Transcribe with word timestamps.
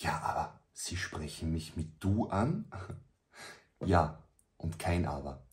Ja, 0.00 0.18
aber 0.22 0.60
Sie 0.72 0.96
sprechen 0.96 1.52
mich 1.52 1.76
mit 1.76 2.02
du 2.02 2.26
an? 2.28 2.64
ja, 3.84 4.22
und 4.56 4.78
kein 4.78 5.04
aber. 5.04 5.46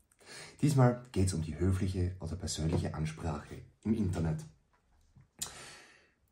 Diesmal 0.61 1.05
geht 1.11 1.27
es 1.27 1.33
um 1.33 1.41
die 1.41 1.59
höfliche 1.59 2.15
oder 2.21 2.37
persönliche 2.37 2.93
Ansprache 2.93 3.55
im 3.83 3.93
Internet. 3.93 4.45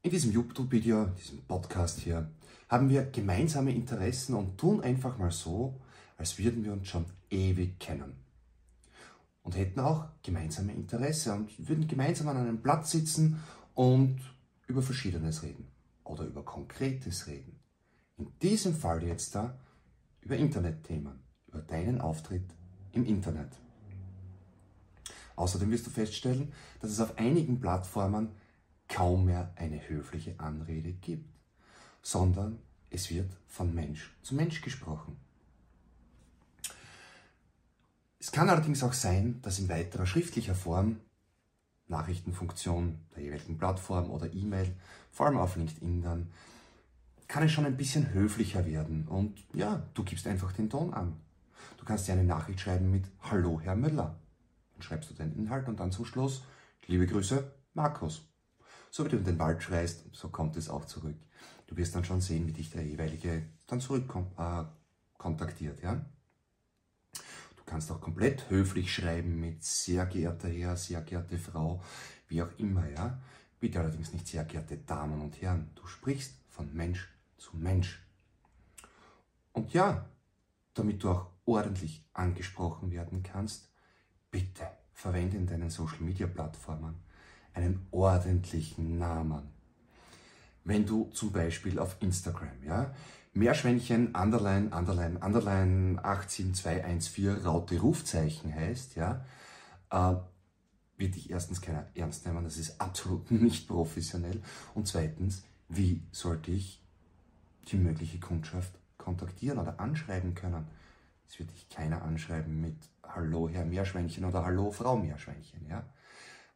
In 0.01 0.12
diesem 0.12 0.31
YouTube-Video, 0.31 1.07
diesem 1.07 1.46
Podcast 1.46 1.99
hier, 1.99 2.32
haben 2.70 2.88
wir 2.88 3.04
gemeinsame 3.04 3.73
Interessen 3.75 4.34
und 4.34 4.57
tun 4.57 4.79
einfach 4.79 5.18
mal 5.18 5.32
so, 5.32 5.82
als 6.16 6.38
würden 6.38 6.63
wir 6.63 6.71
uns 6.71 6.88
schon 6.88 7.05
ewig 7.29 7.79
kennen. 7.79 8.16
Und 9.43 9.57
hätten 9.57 9.82
auch 9.82 10.07
gemeinsame 10.23 10.71
Interesse 10.73 11.34
und 11.34 11.68
würden 11.68 11.86
gemeinsam 11.88 12.29
an 12.29 12.38
einem 12.38 12.61
Platz 12.61 12.91
sitzen 12.91 13.43
und 13.73 14.21
über 14.68 14.82
Verschiedenes 14.82 15.43
reden 15.43 15.68
oder 16.05 16.23
über 16.23 16.45
Konkretes 16.45 17.27
reden. 17.27 17.59
In 18.45 18.51
diesem 18.51 18.75
Fall 18.75 19.04
jetzt 19.04 19.33
da 19.33 19.57
über 20.21 20.37
Internetthemen, 20.37 21.19
über 21.47 21.61
deinen 21.63 21.99
Auftritt 21.99 22.45
im 22.91 23.04
Internet. 23.04 23.49
Außerdem 25.35 25.71
wirst 25.71 25.87
du 25.87 25.89
feststellen, 25.89 26.54
dass 26.79 26.91
es 26.91 26.99
auf 26.99 27.18
einigen 27.18 27.59
Plattformen 27.59 28.29
kaum 28.87 29.25
mehr 29.25 29.51
eine 29.55 29.89
höfliche 29.89 30.39
Anrede 30.39 30.93
gibt, 30.93 31.27
sondern 32.03 32.59
es 32.91 33.09
wird 33.09 33.31
von 33.47 33.73
Mensch 33.73 34.16
zu 34.21 34.35
Mensch 34.35 34.61
gesprochen. 34.61 35.17
Es 38.19 38.31
kann 38.31 38.52
allerdings 38.52 38.83
auch 38.83 38.93
sein, 38.93 39.41
dass 39.41 39.57
in 39.57 39.69
weiterer 39.69 40.05
schriftlicher 40.05 40.53
Form 40.53 40.99
Nachrichtenfunktion 41.88 42.99
der 43.16 43.23
jeweiligen 43.23 43.57
Plattform 43.57 44.11
oder 44.11 44.31
E-Mail, 44.31 44.75
vor 45.11 45.25
allem 45.25 45.39
auf 45.39 45.55
LinkedIn 45.55 46.03
dann, 46.03 46.31
kann 47.28 47.44
es 47.44 47.52
schon 47.52 47.66
ein 47.66 47.78
bisschen 47.78 48.14
höflicher 48.14 48.66
werden. 48.66 49.08
Und 49.08 49.44
ja, 49.53 49.83
du 49.94 50.03
gibst 50.03 50.27
einfach 50.27 50.52
den 50.52 50.69
Ton 50.69 50.94
an. 50.94 51.19
Du 51.77 51.86
kannst 51.86 52.08
dir 52.08 52.13
eine 52.13 52.23
Nachricht 52.23 52.59
schreiben 52.59 52.91
mit 52.91 53.05
Hallo, 53.22 53.59
Herr 53.61 53.75
Müller. 53.75 54.19
Dann 54.73 54.81
schreibst 54.81 55.09
du 55.09 55.13
den 55.13 55.33
Inhalt 55.36 55.67
und 55.67 55.80
dann 55.80 55.91
zum 55.91 56.05
Schluss 56.05 56.44
Liebe 56.88 57.08
Grüße, 57.08 57.52
Markus. 57.73 58.22
So 58.91 59.05
wie 59.05 59.09
du 59.09 59.17
in 59.17 59.23
den 59.23 59.39
Wald 59.39 59.64
schreist, 59.64 60.05
so 60.11 60.30
kommt 60.30 60.55
es 60.55 60.69
auch 60.69 60.86
zurück. 60.86 61.17
Du 61.66 61.75
wirst 61.77 61.95
dann 61.95 62.05
schon 62.05 62.22
sehen, 62.22 62.45
wie 62.47 62.53
dich 62.53 62.69
der 62.69 62.83
jeweilige 62.83 63.44
dann 63.66 63.81
zurück 63.81 64.14
äh. 64.38 64.64
Ja? 65.81 66.05
Du 67.55 67.64
kannst 67.66 67.92
auch 67.92 67.99
komplett 67.99 68.49
höflich 68.52 68.94
schreiben 68.94 69.39
mit 69.39 69.64
sehr 69.64 70.05
geehrter 70.05 70.49
Herr, 70.49 70.77
sehr 70.77 71.02
geehrte 71.02 71.39
Frau, 71.39 71.81
wie 72.27 72.44
auch 72.44 72.52
immer. 72.59 72.88
Ja? 72.88 73.19
Bitte 73.59 73.80
allerdings 73.80 74.14
nicht 74.14 74.27
sehr 74.27 74.44
geehrte 74.45 74.77
Damen 74.77 75.21
und 75.21 75.42
Herren. 75.42 75.71
Du 75.73 75.88
sprichst 75.88 76.36
von 76.49 76.71
Mensch 76.71 77.09
zu 77.38 77.55
Mensch. 77.58 78.02
Und 79.53 79.73
ja, 79.73 80.05
damit 80.73 81.03
du 81.03 81.09
auch 81.09 81.28
ordentlich 81.45 82.03
angesprochen 82.14 82.92
werden 82.92 83.23
kannst, 83.23 83.69
bitte 84.31 84.67
verwende 84.94 85.38
in 85.38 85.47
deinen 85.47 85.69
Social 85.69 86.02
Media 86.02 86.27
Plattformen 86.27 86.95
einen 87.53 87.88
ordentlichen 87.92 88.97
Namen. 88.97 89.50
Wenn 90.64 90.86
du 90.86 91.09
zum 91.14 91.31
Beispiel 91.31 91.80
auf 91.80 91.95
Instagram, 92.02 92.64
ja, 92.64 92.94
Meerschweinchen, 93.33 94.16
Underline, 94.16 94.75
Underline, 94.75 95.20
Underline 95.20 95.99
87214 96.03 97.45
Raute 97.45 97.80
Rufzeichen 97.80 98.53
heißt, 98.53 98.95
ja, 98.95 99.25
äh, 99.92 100.16
wird 100.97 101.16
dich 101.16 101.30
erstens 101.30 101.61
keiner 101.61 101.86
ernst 101.95 102.25
nehmen, 102.25 102.45
das 102.45 102.58
ist 102.58 102.80
absolut 102.80 103.30
nicht 103.31 103.67
professionell. 103.67 104.42
Und 104.73 104.88
zweitens, 104.88 105.44
wie 105.67 106.02
sollte 106.11 106.52
ich 106.52 106.84
die 107.67 107.77
mögliche 107.77 108.19
Kundschaft 108.19 108.80
kontaktieren 108.97 109.59
oder 109.59 109.80
anschreiben 109.80 110.33
können. 110.33 110.67
Es 111.27 111.39
wird 111.39 111.52
dich 111.52 111.69
keiner 111.69 112.03
anschreiben 112.03 112.61
mit 112.61 112.89
Hallo 113.03 113.49
Herr 113.49 113.66
Meerschweinchen 113.66 114.26
oder 114.26 114.45
Hallo 114.45 114.71
Frau 114.71 114.98
Meerschweinchen. 114.98 115.67
Ja? 115.67 115.86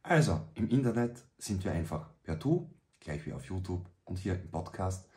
Also, 0.02 0.48
im 0.54 0.68
Internet 0.68 1.22
sind 1.38 1.64
wir 1.64 1.72
einfach 1.72 2.08
per 2.22 2.36
Du, 2.36 2.70
gleich 3.00 3.26
wie 3.26 3.32
auf 3.32 3.44
YouTube 3.44 3.88
und 4.04 4.18
hier 4.18 4.34
im 4.34 4.50
Podcast. 4.50 5.08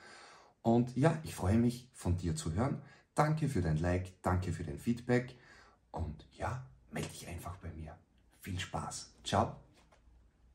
Und 0.62 0.96
ja, 0.96 1.18
ich 1.24 1.36
freue 1.36 1.58
mich, 1.58 1.90
von 1.94 2.18
dir 2.18 2.36
zu 2.36 2.54
hören. 2.54 2.82
Danke 3.16 3.48
für 3.48 3.62
dein 3.62 3.78
Like, 3.78 4.22
danke 4.22 4.52
für 4.52 4.64
dein 4.64 4.80
Feedback 4.80 5.38
und 5.92 6.26
ja, 6.32 6.66
melde 6.92 7.10
dich 7.10 7.28
einfach 7.28 7.58
bei 7.58 7.72
mir. 7.72 7.96
Viel 8.42 8.60
Spaß. 8.60 9.14
Ciao. 9.24 9.63